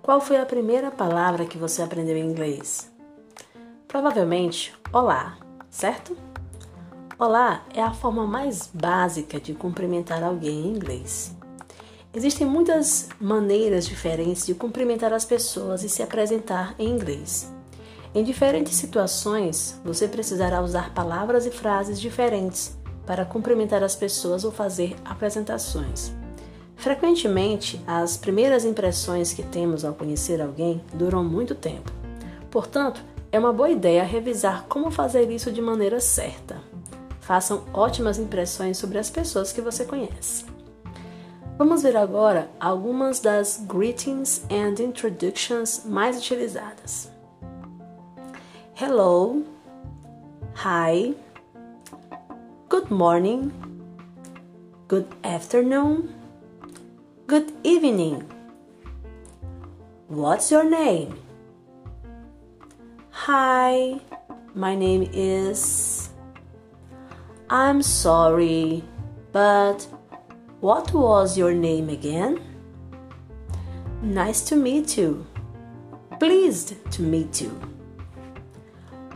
Qual 0.00 0.20
foi 0.20 0.36
a 0.36 0.46
primeira 0.46 0.88
palavra 0.88 1.44
que 1.44 1.58
você 1.58 1.82
aprendeu 1.82 2.16
em 2.16 2.24
inglês? 2.24 2.88
Provavelmente, 3.88 4.72
olá, 4.92 5.36
certo? 5.68 6.16
Olá 7.18 7.64
é 7.74 7.82
a 7.82 7.92
forma 7.92 8.24
mais 8.24 8.70
básica 8.72 9.40
de 9.40 9.52
cumprimentar 9.52 10.22
alguém 10.22 10.66
em 10.66 10.74
inglês. 10.74 11.34
Existem 12.14 12.46
muitas 12.46 13.08
maneiras 13.20 13.84
diferentes 13.84 14.46
de 14.46 14.54
cumprimentar 14.54 15.12
as 15.12 15.24
pessoas 15.24 15.82
e 15.82 15.88
se 15.88 16.04
apresentar 16.04 16.76
em 16.78 16.88
inglês. 16.88 17.52
Em 18.14 18.22
diferentes 18.22 18.76
situações, 18.76 19.80
você 19.84 20.06
precisará 20.06 20.60
usar 20.60 20.94
palavras 20.94 21.46
e 21.46 21.50
frases 21.50 22.00
diferentes 22.00 22.80
para 23.06 23.24
cumprimentar 23.24 23.82
as 23.82 23.96
pessoas 23.96 24.44
ou 24.44 24.52
fazer 24.52 24.96
apresentações. 25.04 26.12
Frequentemente, 26.76 27.80
as 27.86 28.16
primeiras 28.16 28.64
impressões 28.64 29.32
que 29.32 29.42
temos 29.42 29.84
ao 29.84 29.94
conhecer 29.94 30.40
alguém 30.40 30.82
duram 30.92 31.22
muito 31.22 31.54
tempo. 31.54 31.92
Portanto, 32.50 33.02
é 33.30 33.38
uma 33.38 33.52
boa 33.52 33.70
ideia 33.70 34.02
revisar 34.02 34.66
como 34.68 34.90
fazer 34.90 35.30
isso 35.30 35.52
de 35.52 35.62
maneira 35.62 36.00
certa. 36.00 36.60
Façam 37.20 37.64
ótimas 37.72 38.18
impressões 38.18 38.76
sobre 38.76 38.98
as 38.98 39.08
pessoas 39.08 39.52
que 39.52 39.60
você 39.60 39.84
conhece. 39.84 40.44
Vamos 41.56 41.82
ver 41.82 41.96
agora 41.96 42.50
algumas 42.58 43.20
das 43.20 43.64
greetings 43.68 44.44
and 44.50 44.82
introductions 44.82 45.82
mais 45.84 46.18
utilizadas. 46.18 47.10
Hello, 48.74 49.44
hi, 50.56 51.14
good 52.72 52.90
morning, 52.90 53.52
good 54.88 55.06
afternoon, 55.24 56.08
good 57.26 57.52
evening. 57.62 58.24
What's 60.08 60.50
your 60.50 60.64
name? 60.64 61.18
Hi, 63.10 64.00
my 64.54 64.74
name 64.74 65.06
is. 65.12 66.08
I'm 67.50 67.82
sorry, 67.82 68.82
but 69.32 69.86
what 70.60 70.94
was 70.94 71.36
your 71.36 71.52
name 71.52 71.90
again? 71.90 72.40
Nice 74.00 74.40
to 74.48 74.56
meet 74.56 74.96
you. 74.96 75.26
Pleased 76.18 76.76
to 76.92 77.02
meet 77.02 77.42
you. 77.42 77.52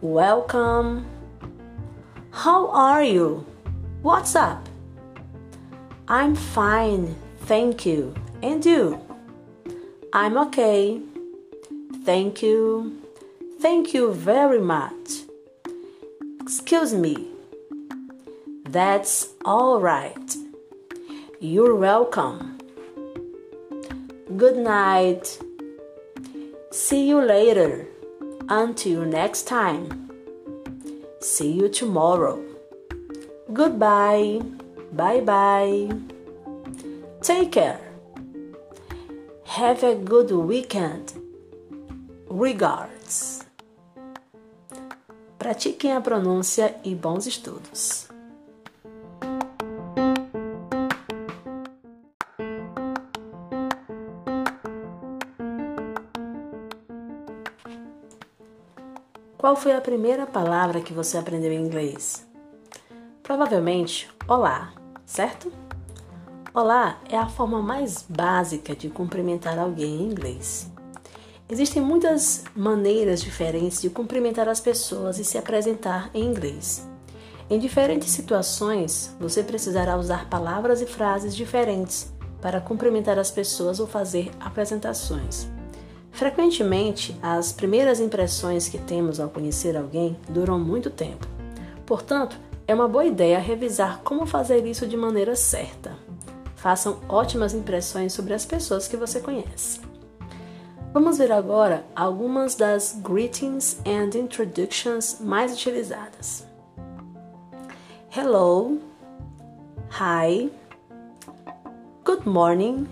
Welcome. 0.00 1.11
How 2.32 2.68
are 2.68 3.04
you? 3.04 3.44
What's 4.00 4.34
up? 4.34 4.66
I'm 6.08 6.34
fine, 6.34 7.14
thank 7.42 7.84
you. 7.84 8.14
And 8.42 8.64
you? 8.64 8.98
I'm 10.14 10.38
okay. 10.38 11.00
Thank 12.04 12.42
you. 12.42 13.00
Thank 13.60 13.92
you 13.92 14.14
very 14.14 14.60
much. 14.60 15.24
Excuse 16.40 16.94
me. 16.94 17.28
That's 18.64 19.28
all 19.44 19.78
right. 19.78 20.36
You're 21.38 21.76
welcome. 21.76 22.58
Good 24.38 24.56
night. 24.56 25.38
See 26.70 27.06
you 27.06 27.20
later. 27.20 27.86
Until 28.48 29.04
next 29.04 29.46
time. 29.46 30.11
See 31.22 31.52
you 31.52 31.68
tomorrow. 31.68 32.42
Goodbye. 33.52 34.40
Bye 34.92 35.20
bye. 35.20 35.88
Take 37.22 37.52
care. 37.52 37.80
Have 39.44 39.84
a 39.84 39.94
good 39.94 40.32
weekend. 40.32 41.14
Regards. 42.28 43.46
Pratiquem 45.38 45.92
a 45.92 46.00
pronúncia 46.00 46.74
e 46.84 46.92
bons 46.92 47.26
estudos. 47.26 48.11
Qual 59.42 59.56
foi 59.56 59.72
a 59.72 59.80
primeira 59.80 60.24
palavra 60.24 60.80
que 60.80 60.92
você 60.92 61.18
aprendeu 61.18 61.50
em 61.50 61.60
inglês? 61.60 62.24
Provavelmente, 63.24 64.08
olá, 64.28 64.72
certo? 65.04 65.52
Olá 66.54 67.00
é 67.10 67.16
a 67.18 67.28
forma 67.28 67.60
mais 67.60 68.06
básica 68.08 68.76
de 68.76 68.88
cumprimentar 68.88 69.58
alguém 69.58 69.96
em 69.96 70.04
inglês. 70.04 70.70
Existem 71.50 71.82
muitas 71.82 72.44
maneiras 72.54 73.20
diferentes 73.20 73.82
de 73.82 73.90
cumprimentar 73.90 74.48
as 74.48 74.60
pessoas 74.60 75.18
e 75.18 75.24
se 75.24 75.36
apresentar 75.36 76.08
em 76.14 76.24
inglês. 76.24 76.88
Em 77.50 77.58
diferentes 77.58 78.12
situações, 78.12 79.12
você 79.18 79.42
precisará 79.42 79.96
usar 79.96 80.30
palavras 80.30 80.80
e 80.80 80.86
frases 80.86 81.34
diferentes 81.34 82.14
para 82.40 82.60
cumprimentar 82.60 83.18
as 83.18 83.32
pessoas 83.32 83.80
ou 83.80 83.88
fazer 83.88 84.30
apresentações. 84.38 85.50
Frequentemente, 86.12 87.16
as 87.22 87.52
primeiras 87.52 87.98
impressões 87.98 88.68
que 88.68 88.78
temos 88.78 89.18
ao 89.18 89.30
conhecer 89.30 89.76
alguém 89.76 90.16
duram 90.28 90.58
muito 90.58 90.90
tempo. 90.90 91.26
Portanto, 91.86 92.38
é 92.66 92.74
uma 92.74 92.86
boa 92.86 93.04
ideia 93.04 93.38
revisar 93.38 94.00
como 94.04 94.26
fazer 94.26 94.64
isso 94.66 94.86
de 94.86 94.96
maneira 94.96 95.34
certa. 95.34 95.96
Façam 96.54 97.00
ótimas 97.08 97.54
impressões 97.54 98.12
sobre 98.12 98.34
as 98.34 98.44
pessoas 98.44 98.86
que 98.86 98.96
você 98.96 99.20
conhece. 99.20 99.80
Vamos 100.92 101.16
ver 101.16 101.32
agora 101.32 101.84
algumas 101.96 102.54
das 102.54 103.00
greetings 103.02 103.80
and 103.86 104.16
introductions 104.16 105.18
mais 105.18 105.52
utilizadas. 105.54 106.46
Hello, 108.14 108.78
hi, 109.90 110.50
good 112.04 112.28
morning, 112.28 112.86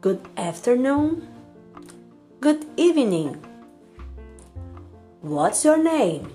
good 0.00 0.20
afternoon. 0.36 1.29
Good 2.40 2.64
evening. 2.78 3.36
What's 5.20 5.62
your 5.62 5.76
name? 5.76 6.32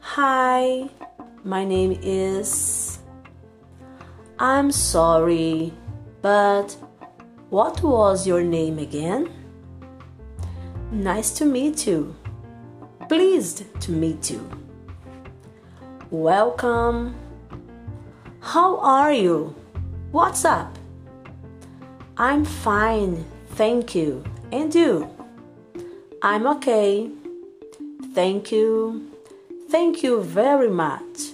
Hi, 0.00 0.88
my 1.44 1.66
name 1.66 1.98
is. 2.00 3.00
I'm 4.38 4.72
sorry, 4.72 5.74
but 6.22 6.78
what 7.50 7.82
was 7.82 8.26
your 8.26 8.42
name 8.42 8.78
again? 8.78 9.28
Nice 10.90 11.30
to 11.32 11.44
meet 11.44 11.86
you. 11.86 12.16
Pleased 13.10 13.64
to 13.82 13.92
meet 13.92 14.30
you. 14.30 14.48
Welcome. 16.10 17.14
How 18.40 18.78
are 18.78 19.12
you? 19.12 19.54
What's 20.10 20.46
up? 20.46 20.78
I'm 22.16 22.46
fine, 22.46 23.26
Thank 23.56 23.94
you. 23.94 24.22
And 24.52 24.74
you? 24.74 25.08
I'm 26.22 26.46
okay. 26.46 27.10
Thank 28.12 28.52
you. 28.52 29.10
Thank 29.70 30.02
you 30.02 30.22
very 30.22 30.68
much. 30.68 31.32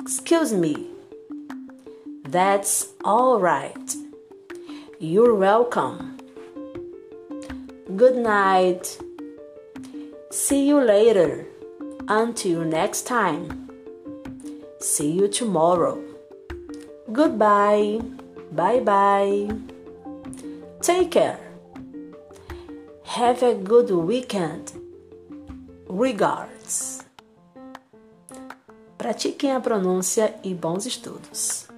Excuse 0.00 0.52
me. 0.52 0.88
That's 2.24 2.88
all 3.04 3.38
right. 3.38 3.94
You're 4.98 5.34
welcome. 5.34 6.18
Good 7.94 8.16
night. 8.16 8.98
See 10.30 10.66
you 10.66 10.80
later. 10.80 11.46
Until 12.08 12.62
next 12.62 13.02
time. 13.06 13.70
See 14.80 15.12
you 15.12 15.28
tomorrow. 15.28 16.02
Goodbye. 17.12 18.00
Bye 18.50 18.80
bye. 18.80 19.75
Take 20.80 21.10
care. 21.10 21.38
Have 23.04 23.42
a 23.42 23.54
good 23.54 23.90
weekend. 23.90 24.72
Regards. 25.88 27.04
Pratiquem 28.98 29.52
a 29.52 29.60
pronúncia 29.60 30.34
e 30.42 30.54
bons 30.54 30.86
estudos. 30.86 31.68